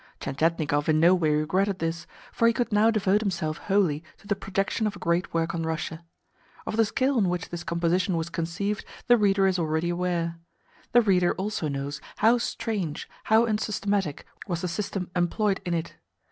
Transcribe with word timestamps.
Tientietnikov 0.19 0.89
in 0.89 0.99
no 0.99 1.13
way 1.13 1.29
regretted 1.29 1.77
this, 1.77 2.07
for 2.31 2.47
he 2.47 2.53
could 2.53 2.71
now 2.73 2.89
devote 2.89 3.21
himself 3.21 3.59
wholly 3.59 4.03
to 4.17 4.25
the 4.25 4.35
projection 4.35 4.87
of 4.87 4.95
a 4.95 4.97
great 4.97 5.31
work 5.31 5.53
on 5.53 5.61
Russia. 5.61 6.03
Of 6.65 6.75
the 6.75 6.85
scale 6.85 7.17
on 7.17 7.29
which 7.29 7.49
this 7.49 7.63
composition 7.63 8.17
was 8.17 8.31
conceived 8.31 8.83
the 9.05 9.15
reader 9.15 9.45
is 9.45 9.59
already 9.59 9.89
aware. 9.91 10.39
The 10.93 11.01
reader 11.03 11.35
also 11.35 11.67
knows 11.67 12.01
how 12.17 12.39
strange, 12.39 13.07
how 13.25 13.45
unsystematic, 13.45 14.25
was 14.47 14.61
the 14.61 14.67
system 14.67 15.11
employed 15.15 15.61
in 15.67 15.75
it. 15.75 15.93